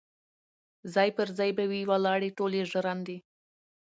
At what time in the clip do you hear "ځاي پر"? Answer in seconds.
0.93-1.27